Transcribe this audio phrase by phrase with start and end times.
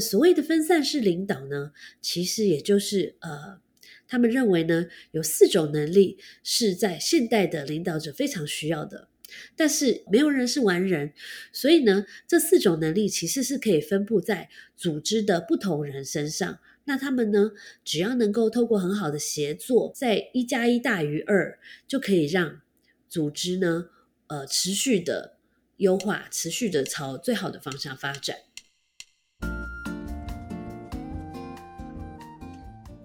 [0.00, 3.60] 所谓的分散式领导呢，其实也就是呃，
[4.08, 9.08] 他们认为呢，有四种能力是在现代的领导者非常需要的。
[9.54, 11.12] 但是没有人是完人，
[11.52, 16.58] 所以呢，这四种能力其实是可以分布在组织的不同人身上。
[16.86, 17.52] 那他们呢，
[17.84, 22.60] 只要能够透过很好的协作，在一加一大于二，就可以让
[23.08, 23.90] 组织呢，
[24.26, 25.36] 呃，持续的
[25.76, 28.38] 优化，持续的朝最好的方向发展。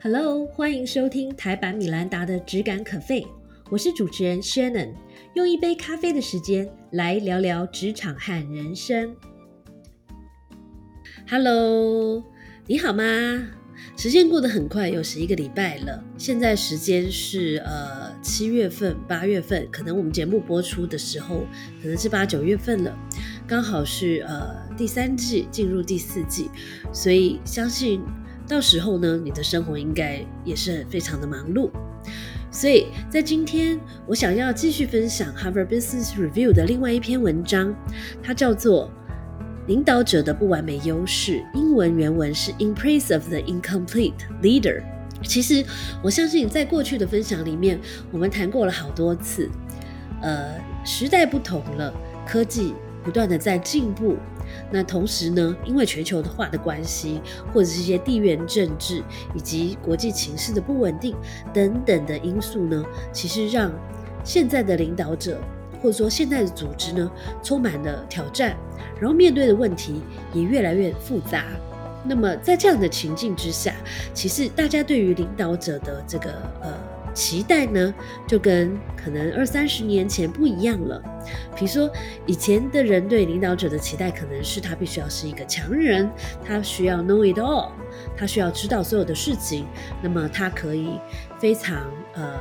[0.08, 3.26] Hello，欢迎收听台版米兰达的质感可废，
[3.72, 4.92] 我是主持人 Shannon，
[5.34, 9.16] 用一杯咖啡的时间来聊聊职场和人生。
[11.28, 12.24] Hello，
[12.68, 13.04] 你好吗？
[13.98, 16.04] 时间过得很快，又是一个礼拜了。
[16.20, 21.48] 现在时间是呃七月份、八月份，可能我们节目播出的时候，
[21.82, 22.96] 可能是八九月份了，
[23.48, 26.52] 刚好是呃第三季进入第四季，
[26.94, 28.04] 所以相信。
[28.48, 31.70] 到时候呢，你的生活应该也是非常的忙碌。
[32.52, 37.76] 所以在今天，我想要继续分享 Harvard Business Review 的另外一篇文章，
[38.24, 38.90] 它叫做
[39.68, 44.84] 《领导者的不完美优势》，英文原文是 In Praise of the Incomplete Leader。
[45.24, 45.66] 其实
[46.04, 47.80] 我相信，在过去的分享里面，
[48.12, 49.50] 我们谈过了好多次。
[50.22, 50.54] 呃，
[50.86, 51.94] 时代不同了，
[52.28, 52.74] 科技
[53.04, 54.16] 不断的在进步。
[54.72, 57.22] 那同时呢，因为全球化的关系，
[57.54, 59.04] 或者是一些地缘政治
[59.34, 61.16] 以及国际情势的不稳定
[61.54, 63.72] 等等的因素呢，其实让
[64.24, 65.40] 现在的领导者
[65.82, 67.12] 或者说现在的组织呢，
[67.44, 68.56] 充满了挑战，
[69.00, 70.02] 然后面对的问题
[70.34, 71.46] 也越来越复杂。
[72.04, 73.76] 那么在这样的情境之下，
[74.14, 76.95] 其实大家对于领导者的这个呃。
[77.16, 77.92] 期待呢，
[78.28, 81.02] 就跟可能二三十年前不一样了。
[81.56, 81.90] 比如说，
[82.28, 86.08] 以前的人对领导者的期待，可能是他必须要是一个强人，
[86.46, 87.72] 他需要 know it all，
[88.16, 89.66] 他需要知道所有的事情，
[90.04, 91.00] 那么他可以
[91.40, 92.38] 非常呃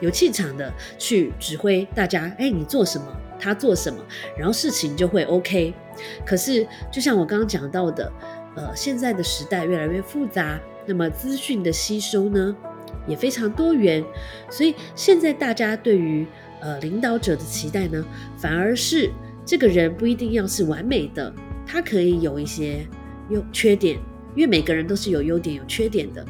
[0.00, 2.30] 有气场的去指挥大家。
[2.38, 3.06] 哎，你做什么，
[3.38, 4.04] 他做什么，
[4.36, 5.72] 然后事情就会 OK。
[6.26, 8.12] 可是，就像我刚刚讲到的，
[8.56, 12.54] 呃，现在的时代越来越复杂，那么资讯的吸收呢？
[13.06, 14.04] 也非常多元，
[14.50, 16.26] 所以现在大家对于
[16.60, 18.04] 呃领导者的期待呢，
[18.36, 19.10] 反而是
[19.44, 21.32] 这个人不一定要是完美的，
[21.66, 22.86] 他可以有一些
[23.30, 23.98] 优缺点，
[24.34, 26.26] 因为每个人都是有优点有缺点的。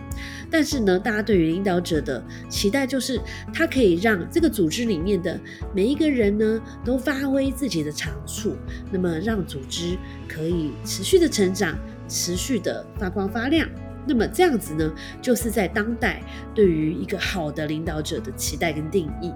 [0.48, 3.20] 但是呢，大家对于领导者的期待就是
[3.52, 5.38] 他可以让这个组织里面的
[5.74, 8.54] 每一个人呢都发挥自己的长处，
[8.92, 9.96] 那么让组织
[10.28, 11.76] 可以持续的成长，
[12.06, 13.68] 持续的发光发亮。
[14.06, 14.90] 那么这样子呢，
[15.20, 16.22] 就是在当代
[16.54, 19.32] 对于一个好的领导者的期待跟定义。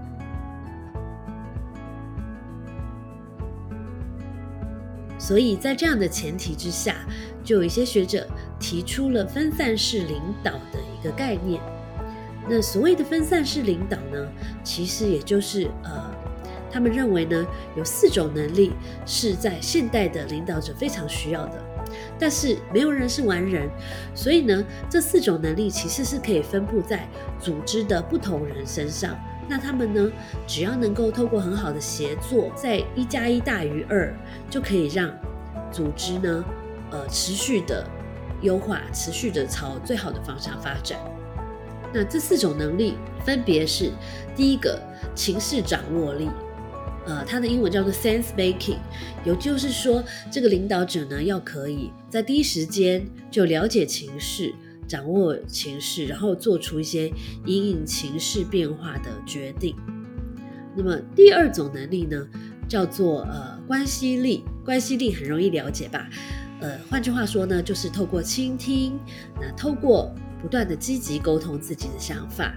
[5.19, 6.97] 所以在这样的前提之下，
[7.45, 8.27] 就有一些学者
[8.59, 11.61] 提出了分散式领导的一个概念。
[12.49, 14.29] 那所谓的分散式领导呢，
[14.65, 16.11] 其实也就是呃，
[16.71, 18.73] 他们认为呢，有四种能力
[19.05, 21.70] 是在现代的领导者非常需要的。
[22.19, 23.69] 但是没有人是完人，
[24.15, 29.19] 所以呢，这四种能力其实是可以分布在组织的不同人身上。
[29.49, 30.11] 那他们呢，
[30.47, 34.15] 只要能够透过很好的协作，在一加一大于二，
[34.49, 35.11] 就可以让
[35.73, 36.45] 组织呢，
[36.91, 37.85] 呃，持续的
[38.43, 40.99] 优化，持续的朝最好的方向发展。
[41.93, 43.91] 那这四种能力分别是：
[44.37, 44.81] 第一个，
[45.17, 46.31] 情势掌握力。
[47.11, 48.77] 呃，它的英文叫做 sense making，
[49.25, 50.01] 也就是说，
[50.31, 54.55] 这个领导者呢，要可以在第一时间就了解情势，
[54.87, 57.09] 掌握情势，然后做出一些
[57.47, 59.75] 引领情势变化的决定。
[60.77, 62.29] 那么第二种能力呢，
[62.69, 66.09] 叫做呃关系力，关系力很容易了解吧？
[66.61, 68.97] 呃，换句话说呢，就是透过倾听，
[69.41, 72.55] 那透过不断的积极沟通自己的想法，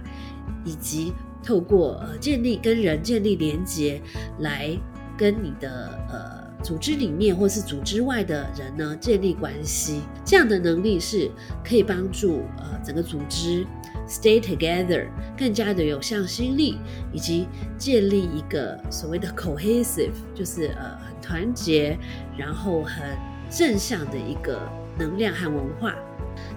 [0.64, 1.12] 以及。
[1.44, 4.00] 透过呃建立跟人建立连接，
[4.38, 4.70] 来
[5.16, 11.30] 跟你的呃组织里面或是组织外的人呢建立关系，这样的能力是
[11.62, 13.66] 可以帮助呃整个组织
[14.08, 16.78] stay together 更加的有向心力，
[17.12, 17.46] 以及
[17.76, 21.98] 建立一个所谓的 cohesive，就是呃很团结，
[22.38, 23.04] 然后很
[23.50, 24.58] 正向的一个
[24.98, 25.94] 能量和文化。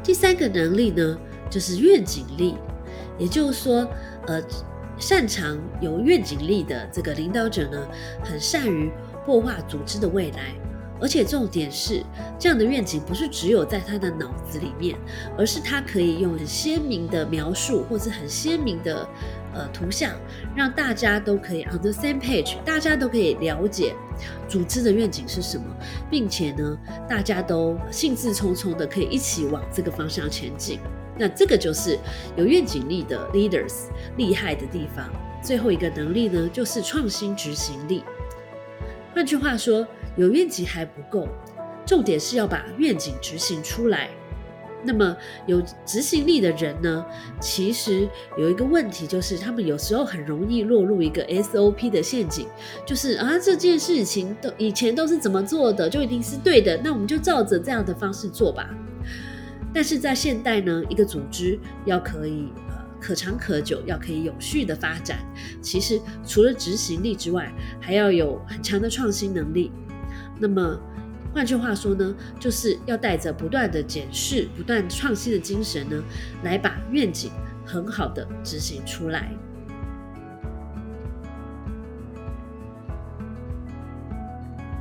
[0.01, 1.19] 第三个能力呢，
[1.49, 2.55] 就是愿景力，
[3.19, 3.85] 也就是说
[4.25, 4.41] 呃。
[4.99, 7.87] 擅长有愿景力的这个领导者呢，
[8.23, 8.91] 很善于
[9.25, 10.55] 破化组织的未来，
[10.99, 12.03] 而且重点是，
[12.39, 14.97] 这样的愿景不是只有在他的脑子里面，
[15.37, 19.07] 而是他可以用很鲜明的描述，或是很鲜明的
[19.53, 20.13] 呃图像，
[20.55, 23.93] 让大家都可以 on the same page，大家都可以了解
[24.47, 25.65] 组织的愿景是什么，
[26.09, 26.77] 并且呢，
[27.07, 30.79] 大家都兴致冲冲的可以一起往这个方向前进。
[31.17, 31.97] 那这个就是
[32.35, 33.85] 有愿景力的 leaders
[34.17, 35.09] 厉害的地方。
[35.41, 38.03] 最后一个能力呢，就是创新执行力。
[39.13, 41.27] 换句话说，有愿景还不够，
[41.85, 44.09] 重点是要把愿景执行出来。
[44.83, 45.17] 那么
[45.47, 47.03] 有执行力的人呢，
[47.39, 52.47] 其实有一个问题，就是他们有时候很容易落入一个 SOP 的陷阱，
[52.85, 58.69] 就是啊这件事情都以前都是怎么做的，就一定是对的，那我们就照着这样的方式做吧。
[59.77, 65.19] 但是在现代呢，一个组织要可以呃可长可久，要可以有序的发展，
[65.61, 69.71] 其实除了执行力之外，还要有很强的创新能力。
[70.39, 70.79] 那么，
[71.31, 76.03] 换句话说呢，就是要带着不断的检视、不断创新的精神呢，
[76.41, 77.29] 来把愿景
[77.63, 79.31] 很好的执行出来。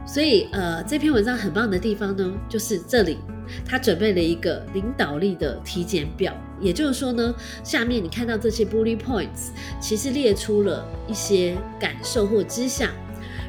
[0.06, 3.18] 所以，呃，这篇文章很棒的地方呢，就是这里
[3.64, 9.50] 他准备了一个领导力的体检表，也就是说呢，下面你看到这些 bullet points，
[9.80, 12.90] 其实列出了一些感受或迹象。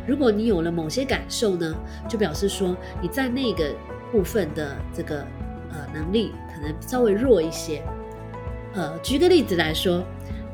[0.07, 1.75] 如果你有了某些感受呢，
[2.07, 3.73] 就表示说你在那个
[4.11, 5.19] 部分的这个
[5.69, 7.83] 呃能力可能稍微弱一些。
[8.73, 10.03] 呃，举个例子来说，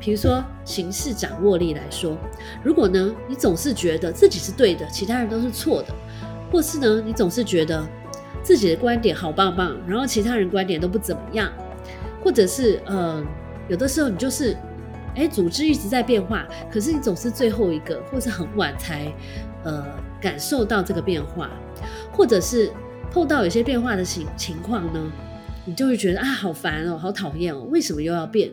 [0.00, 2.16] 比如说形式掌握力来说，
[2.64, 5.94] 如果呢你总是觉得自己是对的，其他人都是错的，
[6.50, 7.86] 或是呢你总是觉得
[8.44, 11.50] 自己的观点好棒棒，然后其他人观点都不怎么样，
[12.22, 13.20] 或者是呃
[13.68, 14.56] 有的时候你就是。
[15.16, 19.14] 哎，组织一直在变化，可是你总是最后一个，或是很晚才，
[19.62, 19.86] 呃，
[20.20, 21.48] 感受到这个变化，
[22.10, 22.68] 或者是
[23.12, 25.12] 碰到有些变化的情情况呢，
[25.66, 28.50] 你就会觉得啊，好烦哦，好讨厌哦，为什么又要变？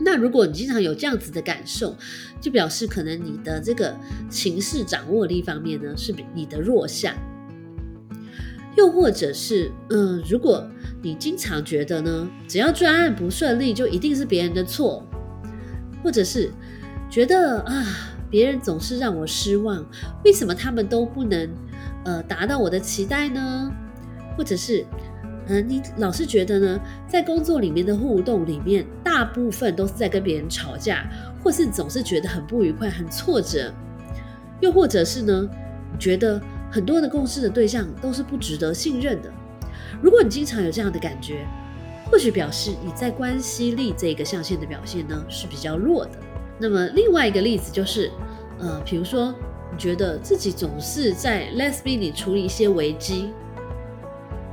[0.00, 1.94] 那如果你经常有这样子的感受，
[2.40, 3.94] 就表示可能你的这个
[4.30, 7.14] 情势掌握力方面呢，是你的弱项。
[8.76, 10.66] 又或者是，嗯，如果
[11.02, 15.04] 你经常觉得呢，只要专案不顺利，就一定是别人的错。
[16.02, 16.50] 或者是
[17.10, 17.84] 觉得啊，
[18.30, 19.84] 别人总是让我失望，
[20.24, 21.50] 为什么他们都不能
[22.04, 23.72] 呃达到我的期待呢？
[24.36, 24.86] 或者是
[25.48, 31.10] 嗯，你老是觉得呢，在工作里面的互动里面，大部分都是在跟别人吵架，
[31.42, 33.72] 或是总是觉得很不愉快、很挫折。
[34.60, 35.48] 又或者是呢，
[35.98, 39.32] 觉得很多的共事的对象都是不值得信任的。
[40.02, 41.46] 如果你经常有这样的感觉，
[42.10, 46.12] 或许表示你在关系力这个象限的表现呢是比较弱的。
[46.58, 48.10] 那么另外一个例子就是，
[48.58, 49.34] 呃，比如说
[49.70, 53.30] 你觉得自己总是在 last minute 处理一些危机，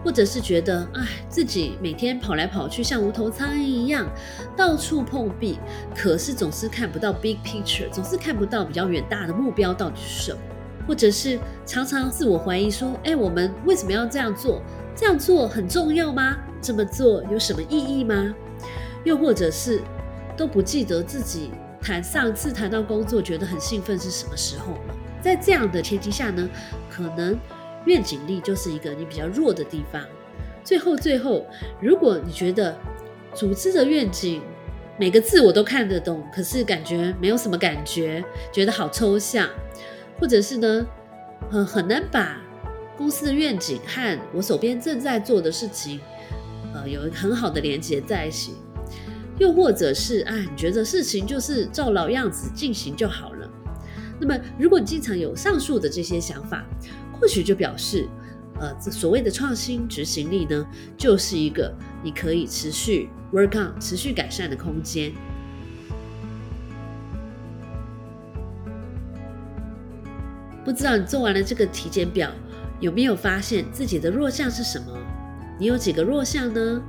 [0.03, 4.07] 或者是觉得哎自己每天跑来跑去像无头苍蝇一样
[4.55, 5.57] 到处碰壁，
[5.95, 10.39] 可是总是看不到 big picture，总是看不到比较远大的目标到底是什么，
[10.87, 14.61] 或者是常常自我怀疑说，哎，我们为什么要这样做？
[14.95, 16.37] 这样做很重要吗？
[16.61, 18.33] 这么做有什么意义吗？
[19.03, 19.81] 又或者是
[20.37, 21.51] 都不记得自己
[21.81, 24.95] 谈上次谈到工作觉得很兴奋是什么时候了？
[25.21, 26.47] 在这样的前提下呢，
[26.89, 27.37] 可能
[27.85, 30.01] 愿景力就是一个你比较弱的地方。
[30.63, 31.45] 最后，最后，
[31.79, 32.75] 如果你觉得
[33.33, 34.41] 组织的愿景
[34.97, 39.47] 每个字我都看得懂，可是感觉没有什么感觉，觉得好抽象，
[40.19, 40.85] 或者是呢，
[41.49, 42.41] 很很难把。
[42.97, 45.99] 公司的愿景和我手边正在做的事情，
[46.73, 48.53] 呃，有很好的连接在一起。
[49.37, 53.49] 又或者是啊，你觉得事情就是照老样子进行就好了。
[54.17, 56.65] 那么，如果你经常有上述的这些想法，
[57.19, 58.07] 或许就表示，
[58.61, 65.11] 呃，所谓的创新执行力呢，就是一个你可以持续 work on、持续改善的空间。
[70.65, 72.29] 不知道你做完了这个体检表。
[72.81, 74.91] 有没有发现自己的弱项是什么？
[75.57, 76.81] 你有几个弱项呢？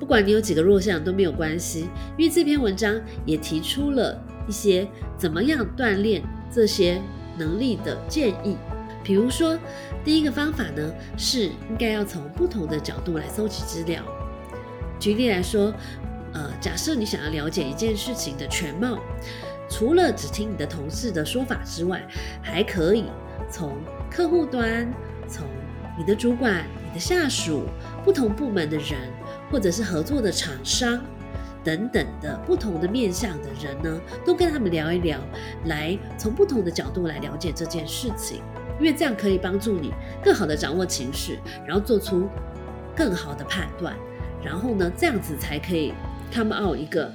[0.00, 4.88] 不管你有几个弱项都没有关系，因为这篇文章也提出了一些
[5.18, 7.00] 怎么样锻炼这些
[7.36, 8.56] 能力的建议。
[9.04, 9.58] 比如说，
[10.02, 14.02] 第一个方法呢是应该要从不同的角度来搜集资料。
[14.98, 15.72] 举例来说，
[16.32, 18.98] 呃，假设你想要了解一件事情的全貌，
[19.72, 22.06] 除了只听你的同事的说法之外，
[22.42, 23.06] 还可以
[23.50, 23.78] 从
[24.10, 24.86] 客户端
[25.26, 25.46] 从
[25.96, 27.64] 你的主管、你的下属、
[28.04, 28.98] 不同部门的人，
[29.50, 31.00] 或者是合作的厂商
[31.64, 35.18] 等等的不同的面向的人呢，都跟他们聊一聊，
[35.64, 38.42] 来从不同的角度来了解这件事情。
[38.78, 39.90] 因为这样可以帮助你
[40.22, 42.28] 更好的掌握情绪，然后做出
[42.94, 43.96] 更好的判断，
[44.44, 45.94] 然后呢，这样子才可以
[46.30, 47.10] come out 一个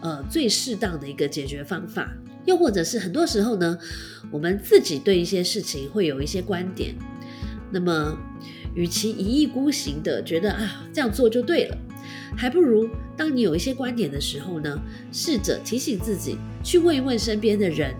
[0.00, 2.12] 呃最适当的一个解决方法。
[2.44, 3.78] 又或者是很多时候呢，
[4.30, 6.94] 我们自己对一些事情会有一些观点，
[7.70, 8.16] 那么
[8.74, 11.76] 与其一意孤行的觉得啊这样做就对了，
[12.34, 12.88] 还不如
[13.18, 14.80] 当你有一些观点的时候呢，
[15.12, 17.94] 试着提醒自己去问一问身边的人，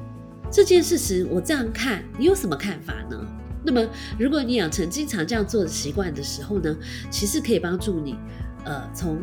[0.50, 3.20] 这件事情我这样看，你有什么看法呢？
[3.62, 3.86] 那么
[4.18, 6.74] 如果你养成经常这样做的习惯的时候呢，
[7.10, 8.16] 其实可以帮助你，
[8.64, 9.18] 呃，从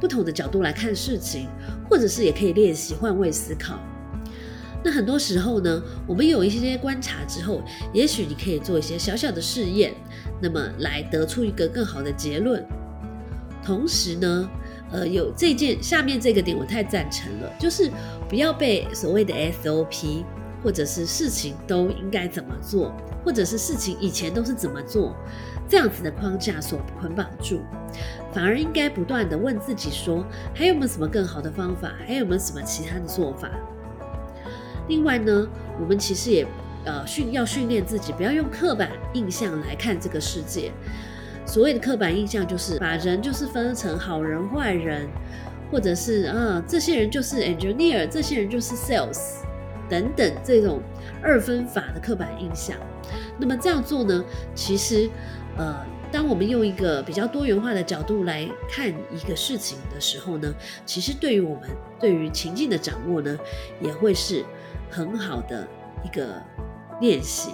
[0.00, 1.46] 不同的角度来看事情，
[1.88, 3.78] 或者是也可以练习换位思考。
[4.82, 9.92] 那很多时候呢，我们有一些观察之后，也许你可以做一些小小的试验，
[10.40, 12.64] 那么来得出一个更好的结论。
[13.62, 14.50] 同时呢，
[14.90, 17.90] 呃，有这件下面这个点我太赞成了，就是
[18.26, 20.24] 不要被所谓的 SOP
[20.62, 25.16] 或者是事情都应该怎么做，或者是事情以前都是怎么做
[25.68, 27.60] 这样子的框架所捆绑住，
[28.32, 30.24] 反而应该不断的问自己说，
[30.54, 33.50] 还有没有什么更好的方法，还有没有什么其他的做法。
[34.88, 35.48] 另外呢，
[35.80, 36.46] 我们其实也
[36.84, 40.72] 呃训要训练自己，不要用刻板印象来看这个世界。
[41.46, 45.08] 所谓的刻板印象，就是把人就是分成好人坏人，
[45.70, 49.39] 或者是啊这些人就是 engineer，这些人就是 sales
[49.90, 50.80] 等等这种
[51.20, 52.76] 二分法的刻板印象。
[53.38, 55.10] 那么这样做呢，其实
[55.58, 60.54] 呃，当我们用一个比较多元化的角度来看一个事情的时候呢，
[60.86, 61.68] 其实对于我们
[61.98, 63.38] 对于情境的掌握呢，
[63.82, 64.44] 也会是。
[64.92, 65.68] 很好的
[66.04, 66.42] 一个
[67.00, 67.52] 练习。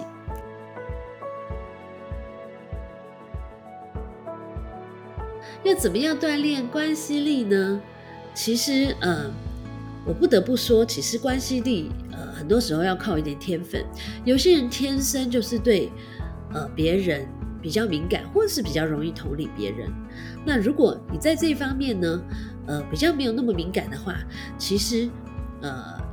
[5.63, 7.79] 要怎么样锻炼关系力呢？
[8.33, 9.31] 其实，呃，
[10.03, 13.83] 我不得不说，其实关系力，呃，很多时候要靠一点天分。
[14.23, 15.91] 有些人天生就是对，
[16.53, 17.27] 呃，别人
[17.61, 19.91] 比较敏感，或是比较容易同理别人。
[20.45, 22.21] 那如果你在这一方面呢，
[22.67, 24.15] 呃，比较没有那么敏感的话，
[24.57, 25.09] 其实，
[25.61, 26.05] 呃。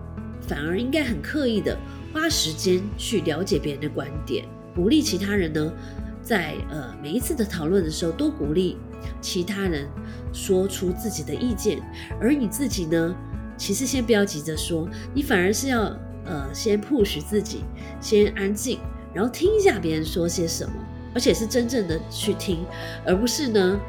[0.46, 1.74] 反而应该很刻意的
[2.12, 5.72] 花时间去了解别人的观点，鼓励其他人呢，
[6.20, 8.76] 在呃每一次的讨论的时候，多鼓励
[9.22, 9.88] 其他人
[10.34, 11.80] 说出自己的意见，
[12.20, 13.16] 而你自己呢，
[13.56, 17.64] 其实先不要急着说，你反而是要呃先 push 自己，
[18.00, 18.78] 先安静，
[19.12, 20.72] 然后听一下别人说些什么，
[21.14, 22.64] 而且是真正的去听，
[23.04, 23.80] 而不是呢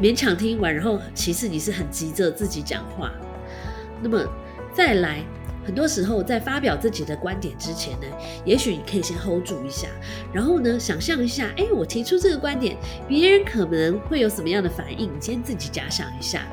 [0.00, 3.12] 勉强听完，然后其实你是很急着自己讲话，
[4.02, 4.24] 那么
[4.72, 5.24] 再来。
[5.64, 8.06] 很多时候，在发表自己的观点之前呢，
[8.44, 9.88] 也许你可以先 hold 住一下，
[10.32, 12.76] 然后呢，想象一下，哎，我提出这个观点，
[13.08, 15.12] 别人可能会有什么样的反应？
[15.12, 16.46] 你先自己假想一下，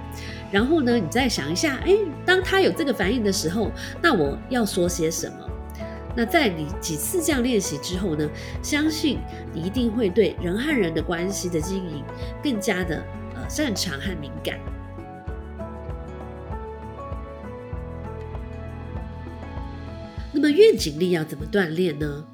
[0.54, 3.72] 然后呢，你再想一下，哎，当他有这个反应的时候，
[4.04, 5.50] 那我要说些什么？
[6.16, 8.30] 那在你几次这样练习之后呢，
[8.62, 9.18] 相信
[9.52, 12.04] 你一定会对人和人的关系的经营
[12.44, 14.60] 更加的呃擅长和敏感。
[20.32, 22.26] 那么愿景力要怎么锻炼呢？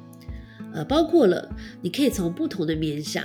[0.73, 1.49] 呃，包括了
[1.81, 3.23] 你可以从不同的面向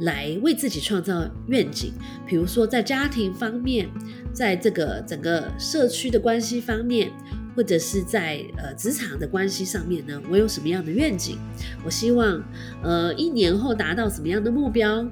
[0.00, 1.92] 来为自己创造愿景，
[2.26, 3.88] 比如说在家庭方面，
[4.32, 7.10] 在这个整个社区的关系方面，
[7.56, 11.38] 或者是在呃职场的关系上面呢，我有什么样的愿景？
[11.84, 12.42] 我希望
[12.82, 15.08] 呃一年后达到什么样的目标？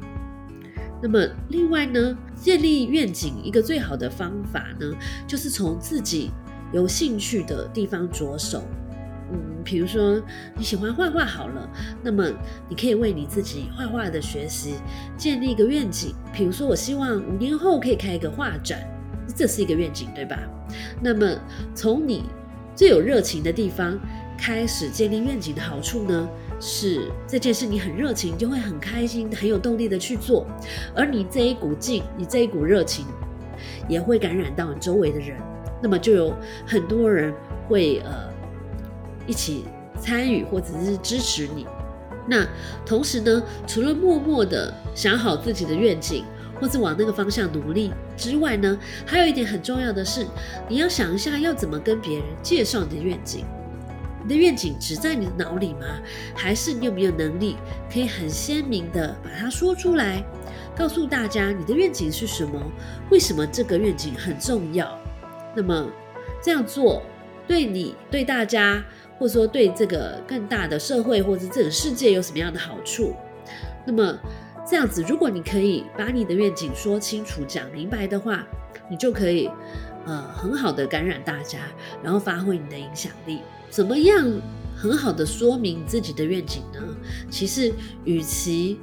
[1.02, 4.92] 那么另外呢，建立愿景一个最好的方法呢，
[5.26, 6.30] 就是从自己
[6.72, 8.62] 有兴趣的地方着手。
[9.34, 10.22] 嗯，比如说
[10.54, 11.68] 你喜欢画画好了，
[12.02, 12.24] 那么
[12.68, 14.76] 你可以为你自己画画的学习
[15.16, 16.14] 建立一个愿景。
[16.32, 18.80] 比如说，我希望五年后可以开一个画展，
[19.34, 20.38] 这是一个愿景，对吧？
[21.02, 21.36] 那么
[21.74, 22.24] 从你
[22.76, 23.98] 最有热情的地方
[24.38, 26.28] 开始建立愿景的好处呢，
[26.60, 30.46] 是这件事你很热情，就会很开心、很有动力的去做，
[30.94, 33.04] 而你这一股劲，你这一股热情
[33.88, 35.36] 也会感染到你周围的人，
[35.82, 36.32] 那么就有
[36.64, 37.34] 很多人
[37.68, 38.33] 会呃。
[39.26, 39.64] 一起
[40.00, 41.66] 参与或者是支持你。
[42.26, 42.46] 那
[42.86, 46.24] 同时呢，除了默默的想好自己的愿景，
[46.58, 50.26] 或是往那个方向努力之外呢，还有一点很重要的是，
[50.66, 53.44] 你要想一下要怎么跟别人介绍你的愿景。
[54.22, 55.80] 你的愿景只在你的脑里吗？
[56.34, 57.56] 还是你有没有能力
[57.92, 60.24] 可以很鲜明的把它说出来，
[60.74, 62.58] 告诉大家你的愿景是什么？
[63.10, 64.98] 为什么这个愿景很重要？
[65.54, 65.86] 那么
[66.42, 67.02] 这样做
[67.46, 68.82] 对你对大家。
[69.18, 73.14] 或者说对这个更大的社会或者这个世界有什么样的好处？
[73.86, 74.18] 那么
[74.66, 78.46] 这样子，如果你可以把你的愿景说清楚、讲明白的话，
[78.90, 79.50] 你就可以
[80.06, 81.58] 呃很好的感染大家，
[82.02, 83.40] 然后发挥你的影响力。
[83.68, 84.24] 怎么样
[84.76, 86.80] 很好的说明自己的愿景呢？
[87.28, 87.72] 其实，
[88.04, 88.78] 与其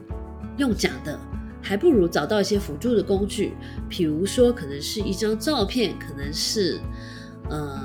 [0.57, 1.19] 用讲的，
[1.61, 3.53] 还不如找到一些辅助的工具，
[3.89, 6.79] 比如说，可能是一张照片，可能是
[7.49, 7.79] 呃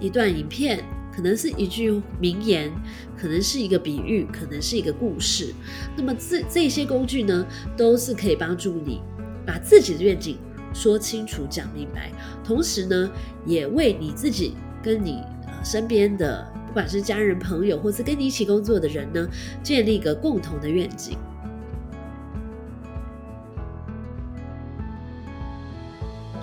[0.00, 0.82] 一段影片，
[1.14, 2.72] 可能是一句名言，
[3.16, 5.54] 可能是一个比喻，可能是一个故事。
[5.96, 9.00] 那么这这些工具呢，都是可以帮助你
[9.46, 10.38] 把自己的愿景
[10.72, 12.10] 说清楚、讲明白，
[12.42, 13.10] 同时呢，
[13.46, 15.22] 也为你自己跟你
[15.62, 16.52] 身边的。
[16.66, 19.28] 不管是家人、朋友，或是跟你一起工作的人呢，
[19.62, 21.16] 建立一个共同的愿景。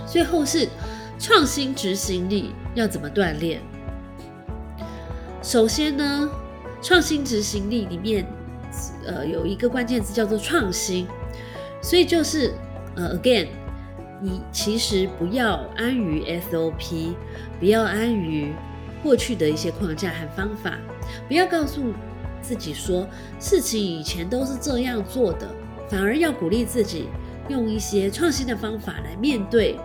[0.08, 0.70] 最后是
[1.20, 3.62] 创新执行力要怎么锻炼？
[5.42, 6.30] 首先呢，
[6.82, 8.26] 创新执行力里面，
[9.06, 11.08] 呃，有一个关键词叫做创新，
[11.82, 12.54] 所以就是
[12.96, 13.48] 呃，again，
[14.22, 17.14] 你其实不要安于 SOP，
[17.60, 18.54] 不要安于。
[19.04, 20.78] 过去的一些框架和方法，
[21.28, 21.92] 不要告诉
[22.40, 23.08] 自己说
[23.40, 25.50] 事情以前都是这样做的，
[25.90, 27.10] 反而要鼓励自己
[27.50, 29.76] 用一些创新的方法来面对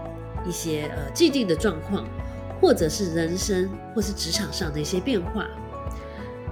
[0.47, 2.07] 一些呃既定的状况，
[2.61, 5.47] 或者是人生或是职场上的一些变化。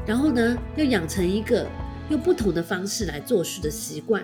[0.07, 1.67] 然后呢，要养成一个
[2.11, 4.23] 用不同的方式来做事的习惯，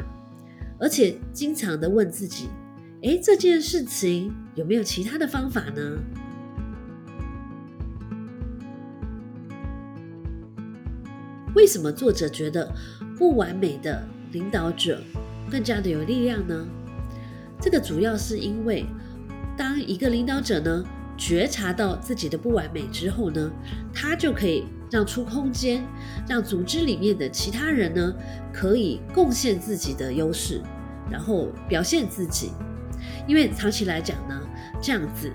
[0.78, 2.48] 而且经常的问自己：
[3.02, 5.98] 诶，这件事情有没有其他的方法呢？
[11.54, 12.72] 为什么作者觉得
[13.18, 15.02] 不完美的领导者
[15.50, 16.66] 更加的有力量呢？
[17.60, 18.84] 这个主要是因为，
[19.56, 20.84] 当一个领导者呢
[21.20, 23.52] 觉察到自己的不完美之后呢，
[23.92, 25.84] 他就可以让出空间，
[26.26, 28.14] 让组织里面的其他人呢
[28.50, 30.62] 可以贡献自己的优势，
[31.10, 32.52] 然后表现自己。
[33.28, 34.40] 因为长期来讲呢，
[34.80, 35.30] 这样子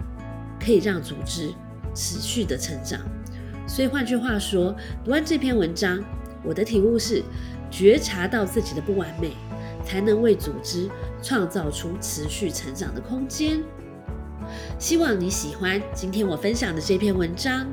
[0.60, 1.54] 可以让组织
[1.94, 3.00] 持续的成长。
[3.68, 6.04] 所以换句话说，读完这篇文章，
[6.44, 7.22] 我的体悟是：
[7.70, 9.34] 觉察到自己的不完美，
[9.86, 10.90] 才能为组织
[11.22, 13.62] 创造出持续成长的空间。
[14.80, 17.68] 希望你喜欢今天我分享的这篇文章。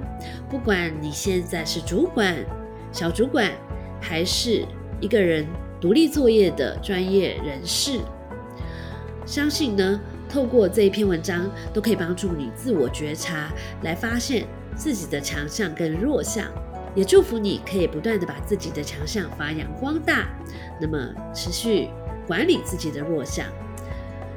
[0.48, 2.36] 不管你现在是主管、
[2.92, 3.50] 小主管，
[4.00, 4.66] 还是
[5.00, 5.46] 一个人
[5.80, 8.00] 独立作业的专业人士，
[9.24, 13.50] 相信呢，透过这一篇文章，都可以帮助你自我觉察，
[13.82, 14.46] 来发现。
[14.74, 16.46] 自己的强项跟弱项，
[16.94, 20.30] 也祝福你可以不断的把自己的强项发扬光大，
[20.80, 20.98] 那么
[21.34, 21.90] 持续
[22.26, 23.44] 管理自己的弱项，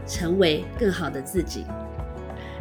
[0.06, 1.65] 成为更好的自己。